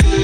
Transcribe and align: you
you 0.00 0.21